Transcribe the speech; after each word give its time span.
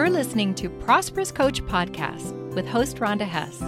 You're 0.00 0.08
listening 0.08 0.54
to 0.54 0.70
Prosperous 0.70 1.30
Coach 1.30 1.62
Podcast 1.62 2.32
with 2.54 2.66
host 2.66 2.96
Rhonda 2.96 3.28
Hess, 3.28 3.58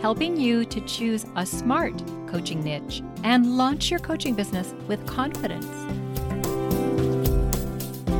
helping 0.00 0.36
you 0.36 0.64
to 0.64 0.80
choose 0.82 1.26
a 1.34 1.44
smart 1.44 2.00
coaching 2.28 2.62
niche 2.62 3.02
and 3.24 3.56
launch 3.56 3.90
your 3.90 3.98
coaching 3.98 4.36
business 4.36 4.72
with 4.86 5.04
confidence. 5.04 5.66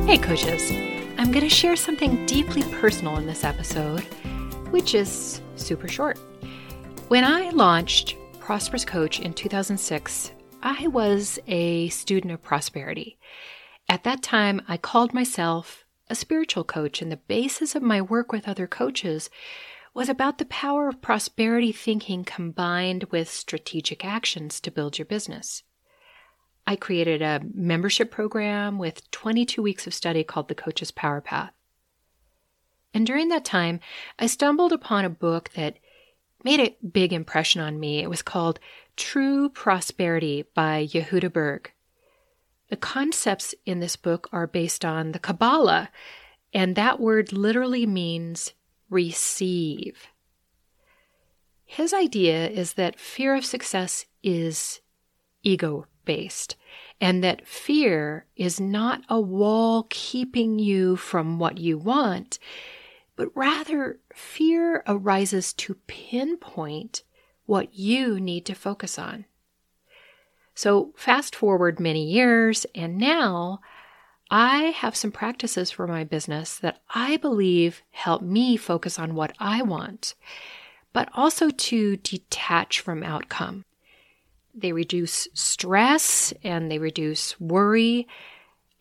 Hey, 0.05 0.17
coaches, 0.17 0.69
I'm 1.17 1.31
going 1.31 1.45
to 1.45 1.49
share 1.49 1.77
something 1.77 2.25
deeply 2.25 2.63
personal 2.81 3.15
in 3.15 3.25
this 3.25 3.45
episode, 3.45 4.01
which 4.71 4.93
is 4.93 5.39
super 5.55 5.87
short. 5.87 6.19
When 7.07 7.23
I 7.23 7.51
launched 7.51 8.17
Prosperous 8.37 8.83
Coach 8.83 9.21
in 9.21 9.33
2006, 9.33 10.31
I 10.61 10.87
was 10.87 11.39
a 11.47 11.87
student 11.87 12.33
of 12.33 12.43
prosperity. 12.43 13.17
At 13.87 14.03
that 14.03 14.21
time, 14.21 14.61
I 14.67 14.75
called 14.75 15.13
myself 15.13 15.84
a 16.09 16.15
spiritual 16.15 16.63
coach, 16.63 17.01
and 17.01 17.11
the 17.11 17.17
basis 17.17 17.75
of 17.75 17.81
my 17.81 18.01
work 18.01 18.31
with 18.31 18.47
other 18.47 18.67
coaches 18.67 19.29
was 19.93 20.09
about 20.09 20.37
the 20.37 20.45
power 20.45 20.87
of 20.87 21.01
prosperity 21.01 21.71
thinking 21.71 22.23
combined 22.23 23.05
with 23.05 23.29
strategic 23.29 24.03
actions 24.03 24.59
to 24.59 24.71
build 24.71 24.97
your 24.97 25.05
business. 25.05 25.63
I 26.67 26.75
created 26.75 27.21
a 27.21 27.41
membership 27.53 28.11
program 28.11 28.77
with 28.77 29.09
22 29.11 29.61
weeks 29.61 29.87
of 29.87 29.93
study 29.93 30.23
called 30.23 30.47
the 30.47 30.55
Coach's 30.55 30.91
Power 30.91 31.21
Path. 31.21 31.51
And 32.93 33.05
during 33.05 33.29
that 33.29 33.45
time, 33.45 33.79
I 34.17 34.27
stumbled 34.27 34.73
upon 34.73 35.05
a 35.05 35.09
book 35.09 35.51
that 35.55 35.77
made 36.43 36.59
a 36.59 36.75
big 36.85 37.13
impression 37.13 37.61
on 37.61 37.79
me. 37.79 37.99
It 37.99 38.09
was 38.09 38.21
called 38.21 38.59
True 38.95 39.49
Prosperity 39.49 40.45
by 40.53 40.87
Yehuda 40.87 41.31
Berg. 41.31 41.71
The 42.69 42.77
concepts 42.77 43.53
in 43.65 43.79
this 43.79 43.95
book 43.95 44.27
are 44.31 44.47
based 44.47 44.83
on 44.83 45.11
the 45.11 45.19
Kabbalah, 45.19 45.89
and 46.53 46.75
that 46.75 46.99
word 46.99 47.31
literally 47.31 47.85
means 47.85 48.53
receive. 48.89 50.07
His 51.65 51.93
idea 51.93 52.47
is 52.47 52.73
that 52.73 52.99
fear 52.99 53.35
of 53.35 53.45
success 53.45 54.05
is 54.23 54.81
ego 55.43 55.87
based, 56.05 56.55
and 57.01 57.23
that 57.23 57.47
fear 57.47 58.25
is 58.35 58.59
not 58.59 59.01
a 59.09 59.19
wall 59.19 59.87
keeping 59.89 60.59
you 60.59 60.95
from 60.95 61.39
what 61.39 61.57
you 61.57 61.77
want, 61.77 62.39
but 63.15 63.35
rather 63.35 63.99
fear 64.13 64.83
arises 64.87 65.53
to 65.53 65.75
pinpoint 65.87 67.03
what 67.45 67.73
you 67.73 68.19
need 68.19 68.45
to 68.45 68.55
focus 68.55 68.97
on. 68.97 69.25
So, 70.55 70.93
fast 70.95 71.35
forward 71.35 71.79
many 71.81 72.05
years, 72.05 72.65
and 72.73 72.97
now 72.97 73.59
I 74.31 74.65
have 74.77 74.95
some 74.95 75.11
practices 75.11 75.69
for 75.69 75.85
my 75.85 76.05
business 76.05 76.57
that 76.59 76.81
I 76.89 77.17
believe 77.17 77.83
help 77.91 78.21
me 78.21 78.55
focus 78.57 78.97
on 78.97 79.15
what 79.15 79.35
I 79.37 79.61
want, 79.61 80.15
but 80.93 81.09
also 81.13 81.49
to 81.49 81.97
detach 81.97 82.79
from 82.79 83.03
outcome. 83.03 83.65
They 84.53 84.71
reduce 84.71 85.27
stress 85.33 86.33
and 86.41 86.71
they 86.71 86.79
reduce 86.79 87.39
worry, 87.39 88.07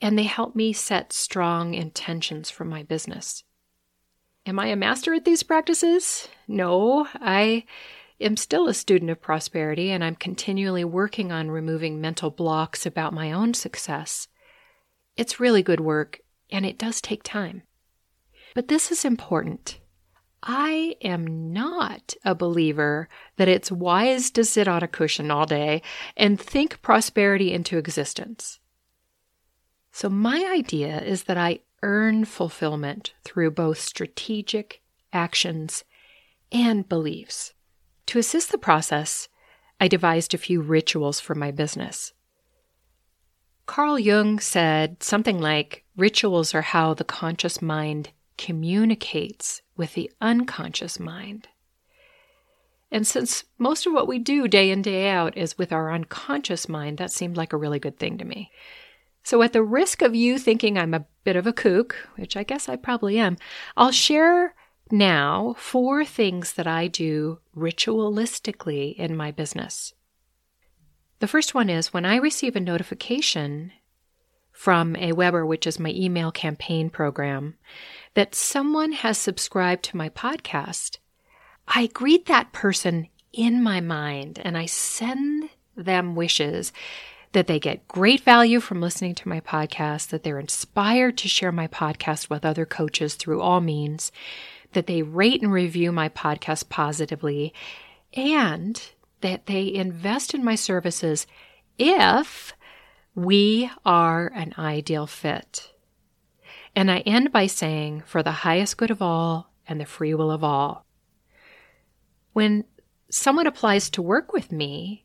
and 0.01 0.17
they 0.17 0.23
help 0.23 0.55
me 0.55 0.73
set 0.73 1.13
strong 1.13 1.75
intentions 1.75 2.51
for 2.51 2.65
my 2.65 2.85
business. 2.85 3.43
Am 4.47 4.59
I 4.61 4.67
a 4.67 4.77
master 4.77 5.13
at 5.15 5.25
these 5.25 5.43
practices? 5.43 6.29
No, 6.47 7.09
I 7.15 7.65
am 8.21 8.37
still 8.37 8.69
a 8.69 8.75
student 8.75 9.11
of 9.11 9.21
prosperity 9.21 9.91
and 9.91 10.05
I'm 10.05 10.17
continually 10.17 10.85
working 10.85 11.33
on 11.33 11.51
removing 11.51 12.01
mental 12.01 12.31
blocks 12.31 12.87
about 12.87 13.13
my 13.13 13.33
own 13.33 13.55
success. 13.55 14.29
It's 15.17 15.41
really 15.41 15.63
good 15.63 15.81
work 15.81 16.21
and 16.51 16.65
it 16.65 16.79
does 16.79 17.01
take 17.01 17.23
time. 17.23 17.63
But 18.55 18.69
this 18.69 18.93
is 18.93 19.05
important. 19.05 19.81
I 20.43 20.97
am 21.01 21.53
not 21.53 22.15
a 22.25 22.35
believer 22.35 23.09
that 23.37 23.49
it's 23.49 23.73
wise 23.73 24.31
to 24.33 24.45
sit 24.45 24.69
on 24.69 24.83
a 24.83 24.89
cushion 24.89 25.31
all 25.31 25.47
day 25.47 25.81
and 26.17 26.39
think 26.39 26.83
prosperity 26.83 27.53
into 27.53 27.79
existence. 27.79 28.61
So, 29.91 30.11
my 30.11 30.45
idea 30.55 31.01
is 31.01 31.25
that 31.25 31.39
I 31.39 31.61
earn 31.83 32.27
fulfillment 32.27 33.15
through 33.25 33.53
both 33.53 33.79
strategic 33.79 34.83
actions 35.13 35.85
and 36.53 36.87
beliefs. 36.89 37.54
To 38.07 38.19
assist 38.19 38.53
the 38.53 38.59
process, 38.59 39.29
I 39.81 39.89
devised 39.89 40.35
a 40.35 40.39
few 40.39 40.61
rituals 40.61 41.21
for 41.21 41.35
my 41.35 41.51
business. 41.51 42.13
Carl 43.67 43.99
Jung 43.99 44.39
said 44.39 45.03
something 45.03 45.41
like 45.41 45.85
rituals 45.97 46.55
are 46.55 46.63
how 46.63 46.95
the 46.95 47.05
conscious 47.05 47.63
mind 47.63 48.11
communicates 48.37 49.63
with 49.77 49.95
the 49.95 50.11
unconscious 50.21 51.01
mind. 51.01 51.49
And 52.91 53.07
since 53.07 53.45
most 53.59 53.87
of 53.87 53.93
what 53.93 54.07
we 54.07 54.19
do 54.19 54.47
day 54.47 54.71
in, 54.71 54.83
day 54.83 55.09
out 55.09 55.37
is 55.37 55.59
with 55.59 55.73
our 55.73 55.93
unconscious 55.93 56.69
mind, 56.69 56.99
that 56.99 57.11
seemed 57.11 57.37
like 57.37 57.53
a 57.53 57.57
really 57.57 57.79
good 57.79 57.99
thing 57.99 58.19
to 58.19 58.25
me. 58.25 58.51
So, 59.25 59.41
at 59.43 59.53
the 59.55 59.63
risk 59.63 60.03
of 60.03 60.15
you 60.15 60.39
thinking 60.39 60.79
I'm 60.79 60.95
a 60.95 61.07
bit 61.25 61.35
of 61.35 61.47
a 61.47 61.53
kook, 61.53 61.97
which 62.17 62.37
I 62.37 62.43
guess 62.43 62.69
I 62.69 62.77
probably 62.77 63.19
am, 63.19 63.37
I'll 63.77 63.91
share 63.91 64.55
now 64.95 65.55
four 65.59 66.05
things 66.05 66.55
that 66.55 66.67
I 66.67 66.87
do 66.87 67.41
ritualistically 67.57 68.95
in 68.97 69.17
my 69.17 69.31
business. 69.31 69.93
The 71.19 71.29
first 71.29 71.55
one 71.55 71.69
is 71.69 71.93
when 71.93 72.05
I 72.05 72.17
receive 72.17 72.57
a 72.57 72.61
notification 72.61 73.73
from 74.53 74.95
Aweber, 74.95 75.47
which 75.47 75.67
is 75.67 75.81
my 75.81 75.91
email 75.91 76.31
campaign 76.31 76.91
program, 76.91 77.57
that 78.15 78.35
someone 78.35 78.93
has 78.93 79.19
subscribed 79.19 79.85
to 79.85 79.97
my 79.97 80.09
podcast, 80.09 80.99
I 81.67 81.89
greet 81.89 82.27
that 82.27 82.53
person 82.53 83.09
in 83.33 83.63
my 83.63 83.81
mind 83.81 84.41
and 84.45 84.57
I 84.57 84.67
send 84.67 85.51
them 85.77 86.15
wishes 86.15 86.73
that 87.33 87.49
they 87.49 87.59
get 87.59 87.89
great 87.89 88.21
value 88.21 88.61
from 88.61 88.81
listening 88.81 89.15
to 89.17 89.29
my 89.29 89.41
podcast, 89.41 90.09
that 90.09 90.23
they're 90.23 90.39
inspired 90.39 91.19
to 91.19 91.29
share 91.29 91.51
my 91.51 91.67
podcast 91.67 92.31
with 92.31 92.45
other 92.45 92.65
coaches 92.65 93.17
through 93.17 93.41
all 93.41 93.61
means, 93.61 94.13
that 94.75 94.87
they 94.87 95.03
rate 95.03 95.43
and 95.43 95.53
review 95.53 95.91
my 95.91 96.09
podcast 96.09 96.69
positively, 96.69 97.53
and 98.13 98.81
that 99.21 99.47
they 99.47 99.73
invest 99.73 100.35
in 100.35 100.45
my 100.45 100.55
services 100.55 101.27
if 101.79 102.53
we 103.15 103.71
are 103.85 104.31
an 104.35 104.53
ideal 104.59 105.07
fit. 105.07 105.73
And 106.77 106.91
I 106.91 106.99
end 107.01 107.33
by 107.33 107.47
saying, 107.47 108.03
for 108.07 108.23
the 108.23 108.33
highest 108.33 108.77
good 108.77 108.91
of 108.91 109.01
all 109.01 109.51
and 109.67 109.81
the 109.81 109.87
free 109.87 110.15
will 110.15 110.31
of 110.31 110.45
all. 110.45 110.85
When 112.33 112.65
someone 113.11 113.47
applies 113.47 113.89
to 113.91 114.03
work 114.03 114.33
with 114.33 114.51
me, 114.51 115.05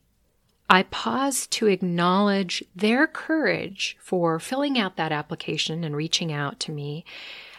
I 0.70 0.84
pause 0.84 1.48
to 1.48 1.68
acknowledge 1.68 2.64
their 2.76 3.08
courage 3.08 3.98
for 4.02 4.40
filling 4.40 4.78
out 4.78 4.98
that 4.98 5.12
application 5.12 5.84
and 5.84 5.96
reaching 5.96 6.32
out 6.32 6.60
to 6.62 6.72
me. 6.72 7.06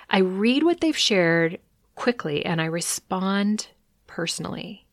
I 0.09 0.19
read 0.19 0.63
what 0.63 0.81
they've 0.81 0.97
shared 0.97 1.59
quickly 2.01 2.47
and 2.47 2.63
I 2.63 2.65
respond 2.65 3.69
personally. 4.07 4.87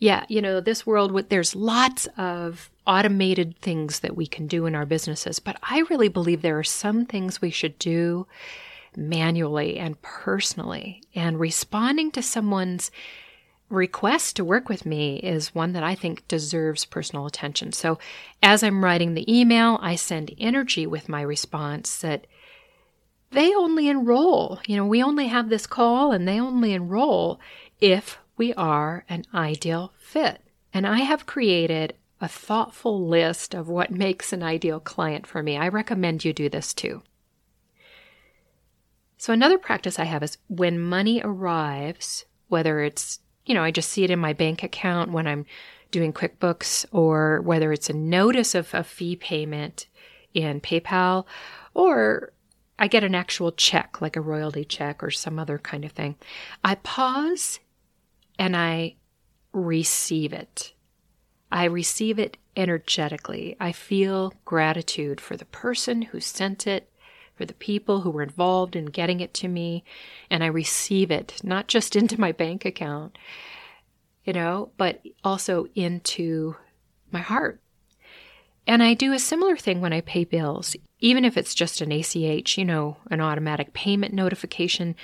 Yeah, 0.00 0.24
you 0.28 0.42
know, 0.42 0.60
this 0.60 0.84
world, 0.84 1.28
there's 1.28 1.54
lots 1.54 2.08
of 2.16 2.68
automated 2.84 3.56
things 3.60 4.00
that 4.00 4.16
we 4.16 4.26
can 4.26 4.48
do 4.48 4.66
in 4.66 4.74
our 4.74 4.84
businesses, 4.84 5.38
but 5.38 5.56
I 5.62 5.84
really 5.88 6.08
believe 6.08 6.42
there 6.42 6.58
are 6.58 6.64
some 6.64 7.06
things 7.06 7.40
we 7.40 7.50
should 7.50 7.78
do 7.78 8.26
manually 8.96 9.78
and 9.78 10.02
personally. 10.02 11.00
And 11.14 11.38
responding 11.38 12.10
to 12.10 12.22
someone's 12.22 12.90
request 13.68 14.34
to 14.36 14.44
work 14.44 14.68
with 14.68 14.84
me 14.84 15.18
is 15.18 15.54
one 15.54 15.74
that 15.74 15.84
I 15.84 15.94
think 15.94 16.26
deserves 16.26 16.84
personal 16.84 17.24
attention. 17.24 17.70
So 17.70 18.00
as 18.42 18.64
I'm 18.64 18.82
writing 18.82 19.14
the 19.14 19.32
email, 19.32 19.78
I 19.80 19.94
send 19.94 20.34
energy 20.38 20.88
with 20.88 21.08
my 21.08 21.22
response 21.22 21.98
that 21.98 22.26
they 23.32 23.54
only 23.54 23.88
enroll. 23.88 24.60
You 24.66 24.76
know, 24.76 24.86
we 24.86 25.02
only 25.02 25.26
have 25.26 25.48
this 25.48 25.66
call 25.66 26.12
and 26.12 26.28
they 26.28 26.38
only 26.38 26.72
enroll 26.72 27.40
if 27.80 28.18
we 28.36 28.54
are 28.54 29.04
an 29.08 29.24
ideal 29.34 29.92
fit. 29.98 30.42
And 30.72 30.86
I 30.86 30.98
have 30.98 31.26
created 31.26 31.94
a 32.20 32.28
thoughtful 32.28 33.06
list 33.06 33.54
of 33.54 33.68
what 33.68 33.90
makes 33.90 34.32
an 34.32 34.42
ideal 34.42 34.80
client 34.80 35.26
for 35.26 35.42
me. 35.42 35.56
I 35.56 35.68
recommend 35.68 36.24
you 36.24 36.32
do 36.32 36.48
this 36.48 36.72
too. 36.72 37.02
So, 39.18 39.32
another 39.32 39.58
practice 39.58 39.98
I 39.98 40.04
have 40.04 40.22
is 40.22 40.38
when 40.48 40.80
money 40.80 41.20
arrives, 41.22 42.24
whether 42.48 42.80
it's, 42.80 43.20
you 43.46 43.54
know, 43.54 43.62
I 43.62 43.70
just 43.70 43.90
see 43.90 44.04
it 44.04 44.10
in 44.10 44.18
my 44.18 44.32
bank 44.32 44.62
account 44.62 45.12
when 45.12 45.26
I'm 45.26 45.46
doing 45.90 46.12
QuickBooks, 46.12 46.86
or 46.90 47.40
whether 47.42 47.72
it's 47.72 47.90
a 47.90 47.92
notice 47.92 48.54
of 48.54 48.72
a 48.74 48.82
fee 48.82 49.14
payment 49.14 49.86
in 50.32 50.60
PayPal, 50.60 51.26
or 51.74 52.32
I 52.78 52.88
get 52.88 53.04
an 53.04 53.14
actual 53.14 53.52
check, 53.52 54.00
like 54.00 54.16
a 54.16 54.20
royalty 54.20 54.64
check 54.64 55.02
or 55.02 55.10
some 55.10 55.38
other 55.38 55.58
kind 55.58 55.84
of 55.84 55.92
thing. 55.92 56.16
I 56.64 56.76
pause 56.76 57.60
and 58.38 58.56
I 58.56 58.96
receive 59.52 60.32
it. 60.32 60.72
I 61.50 61.64
receive 61.64 62.18
it 62.18 62.38
energetically. 62.56 63.56
I 63.60 63.72
feel 63.72 64.32
gratitude 64.44 65.20
for 65.20 65.36
the 65.36 65.44
person 65.44 66.02
who 66.02 66.20
sent 66.20 66.66
it, 66.66 66.90
for 67.34 67.44
the 67.44 67.54
people 67.54 68.00
who 68.00 68.10
were 68.10 68.22
involved 68.22 68.74
in 68.74 68.86
getting 68.86 69.20
it 69.20 69.34
to 69.34 69.48
me, 69.48 69.84
and 70.30 70.42
I 70.42 70.48
receive 70.48 71.10
it 71.10 71.40
not 71.42 71.68
just 71.68 71.94
into 71.96 72.20
my 72.20 72.32
bank 72.32 72.64
account, 72.64 73.16
you 74.24 74.32
know, 74.32 74.70
but 74.76 75.02
also 75.22 75.66
into 75.74 76.56
my 77.10 77.20
heart. 77.20 77.61
And 78.66 78.82
I 78.82 78.94
do 78.94 79.12
a 79.12 79.18
similar 79.18 79.56
thing 79.56 79.80
when 79.80 79.92
I 79.92 80.00
pay 80.00 80.24
bills, 80.24 80.76
even 81.00 81.24
if 81.24 81.36
it's 81.36 81.54
just 81.54 81.80
an 81.80 81.90
ACH, 81.90 82.56
you 82.56 82.64
know, 82.64 82.96
an 83.10 83.20
automatic 83.20 83.72
payment 83.72 84.14
notification. 84.14 84.94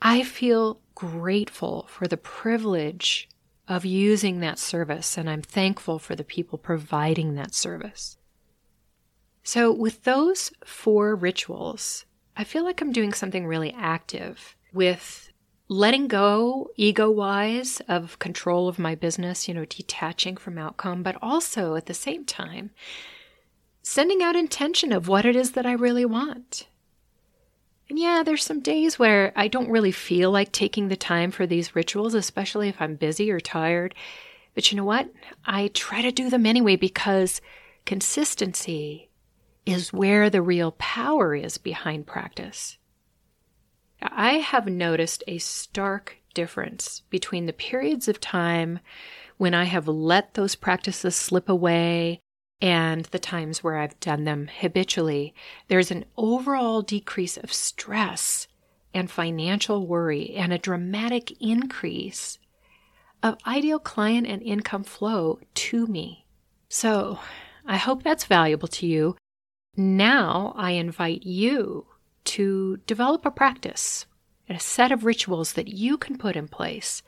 I 0.00 0.22
feel 0.22 0.80
grateful 0.94 1.86
for 1.88 2.06
the 2.06 2.16
privilege 2.16 3.28
of 3.68 3.84
using 3.84 4.40
that 4.40 4.58
service, 4.58 5.16
and 5.16 5.28
I'm 5.28 5.42
thankful 5.42 5.98
for 5.98 6.14
the 6.14 6.24
people 6.24 6.58
providing 6.58 7.34
that 7.34 7.54
service. 7.54 8.16
So, 9.42 9.72
with 9.72 10.04
those 10.04 10.52
four 10.64 11.14
rituals, 11.14 12.06
I 12.36 12.44
feel 12.44 12.64
like 12.64 12.80
I'm 12.80 12.92
doing 12.92 13.12
something 13.12 13.46
really 13.46 13.74
active 13.78 14.56
with 14.72 15.30
letting 15.68 16.08
go 16.08 16.70
ego 16.76 17.10
wise 17.10 17.80
of 17.88 18.18
control 18.18 18.68
of 18.68 18.78
my 18.78 18.94
business, 18.94 19.48
you 19.48 19.54
know, 19.54 19.64
detaching 19.64 20.36
from 20.36 20.58
outcome, 20.58 21.02
but 21.02 21.16
also 21.22 21.74
at 21.74 21.86
the 21.86 21.94
same 21.94 22.24
time, 22.24 22.70
sending 23.82 24.22
out 24.22 24.36
intention 24.36 24.92
of 24.92 25.08
what 25.08 25.24
it 25.24 25.34
is 25.34 25.52
that 25.52 25.66
I 25.66 25.72
really 25.72 26.04
want. 26.04 26.66
And 27.88 27.98
yeah, 27.98 28.22
there's 28.24 28.44
some 28.44 28.60
days 28.60 28.98
where 28.98 29.32
I 29.36 29.48
don't 29.48 29.70
really 29.70 29.92
feel 29.92 30.30
like 30.30 30.52
taking 30.52 30.88
the 30.88 30.96
time 30.96 31.30
for 31.30 31.46
these 31.46 31.76
rituals, 31.76 32.14
especially 32.14 32.68
if 32.68 32.80
I'm 32.80 32.96
busy 32.96 33.30
or 33.30 33.40
tired. 33.40 33.94
But 34.54 34.70
you 34.70 34.76
know 34.76 34.84
what? 34.84 35.10
I 35.44 35.68
try 35.68 36.00
to 36.00 36.12
do 36.12 36.30
them 36.30 36.46
anyway 36.46 36.76
because 36.76 37.40
consistency 37.84 39.10
is 39.66 39.92
where 39.92 40.30
the 40.30 40.42
real 40.42 40.72
power 40.72 41.34
is 41.34 41.58
behind 41.58 42.06
practice. 42.06 42.78
I 44.04 44.34
have 44.34 44.66
noticed 44.66 45.24
a 45.26 45.38
stark 45.38 46.18
difference 46.34 47.02
between 47.10 47.46
the 47.46 47.52
periods 47.52 48.06
of 48.08 48.20
time 48.20 48.80
when 49.36 49.54
I 49.54 49.64
have 49.64 49.88
let 49.88 50.34
those 50.34 50.54
practices 50.54 51.16
slip 51.16 51.48
away 51.48 52.20
and 52.60 53.04
the 53.06 53.18
times 53.18 53.64
where 53.64 53.76
I've 53.76 53.98
done 54.00 54.24
them 54.24 54.48
habitually, 54.60 55.34
there's 55.68 55.90
an 55.90 56.04
overall 56.16 56.82
decrease 56.82 57.36
of 57.36 57.52
stress 57.52 58.46
and 58.92 59.10
financial 59.10 59.86
worry 59.86 60.34
and 60.34 60.52
a 60.52 60.58
dramatic 60.58 61.32
increase 61.42 62.38
of 63.22 63.38
ideal 63.46 63.78
client 63.78 64.26
and 64.26 64.42
income 64.42 64.84
flow 64.84 65.40
to 65.54 65.86
me. 65.86 66.26
So 66.68 67.18
I 67.66 67.76
hope 67.76 68.02
that's 68.02 68.24
valuable 68.24 68.68
to 68.68 68.86
you. 68.86 69.16
Now 69.76 70.54
I 70.56 70.72
invite 70.72 71.24
you 71.24 71.86
to 72.34 72.78
develop 72.78 73.24
a 73.24 73.30
practice, 73.30 74.06
and 74.48 74.58
a 74.58 74.60
set 74.60 74.90
of 74.90 75.04
rituals 75.04 75.52
that 75.52 75.68
you 75.68 75.96
can 75.96 76.18
put 76.18 76.34
in 76.34 76.48
place 76.48 77.00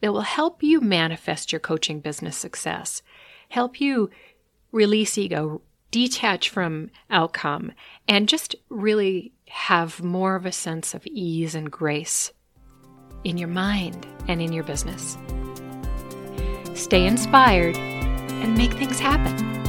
that 0.00 0.12
will 0.12 0.20
help 0.20 0.62
you 0.62 0.80
manifest 0.80 1.50
your 1.50 1.58
coaching 1.58 1.98
business 1.98 2.36
success, 2.36 3.02
help 3.48 3.80
you 3.80 4.08
release 4.70 5.18
ego, 5.18 5.62
detach 5.90 6.48
from 6.48 6.92
outcome, 7.10 7.72
and 8.06 8.28
just 8.28 8.54
really 8.68 9.32
have 9.48 10.00
more 10.00 10.36
of 10.36 10.46
a 10.46 10.52
sense 10.52 10.94
of 10.94 11.04
ease 11.08 11.56
and 11.56 11.72
grace 11.72 12.30
in 13.24 13.38
your 13.38 13.48
mind 13.48 14.06
and 14.28 14.40
in 14.40 14.52
your 14.52 14.62
business. 14.62 15.18
Stay 16.74 17.04
inspired 17.04 17.76
and 17.76 18.56
make 18.56 18.72
things 18.74 19.00
happen. 19.00 19.61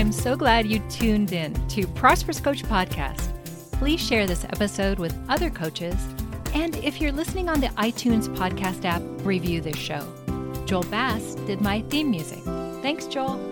I'm 0.00 0.12
so 0.12 0.34
glad 0.34 0.66
you 0.66 0.78
tuned 0.88 1.34
in 1.34 1.52
to 1.68 1.86
Prosperous 1.88 2.40
Coach 2.40 2.62
Podcast. 2.62 3.34
Please 3.72 4.00
share 4.00 4.26
this 4.26 4.44
episode 4.44 4.98
with 4.98 5.14
other 5.28 5.50
coaches. 5.50 5.94
And 6.54 6.74
if 6.76 7.02
you're 7.02 7.12
listening 7.12 7.50
on 7.50 7.60
the 7.60 7.66
iTunes 7.76 8.26
podcast 8.34 8.86
app, 8.86 9.02
review 9.26 9.60
this 9.60 9.76
show. 9.76 10.00
Joel 10.64 10.84
Bass 10.84 11.34
did 11.46 11.60
my 11.60 11.82
theme 11.82 12.10
music. 12.10 12.42
Thanks, 12.80 13.04
Joel. 13.08 13.49